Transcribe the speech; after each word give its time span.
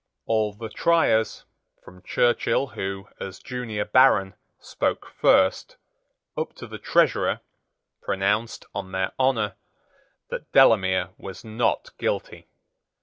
All 0.25 0.53
the 0.53 0.69
Triers, 0.69 1.45
from 1.83 2.01
Churchill 2.01 2.69
who, 2.69 3.07
as 3.19 3.37
junior 3.37 3.85
baron, 3.85 4.33
spoke 4.59 5.05
first, 5.11 5.77
up 6.35 6.55
to 6.55 6.65
the 6.65 6.79
Treasurer, 6.79 7.41
pronounced, 8.01 8.65
on 8.73 8.93
their 8.93 9.11
honour, 9.19 9.57
that 10.31 10.51
Delamere 10.53 11.11
was 11.19 11.43
not 11.45 11.95
guilty. 11.99 12.49